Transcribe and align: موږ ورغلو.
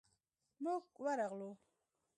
موږ 0.63 0.83
ورغلو. 1.03 1.51